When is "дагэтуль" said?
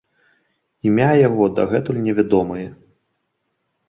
1.59-1.99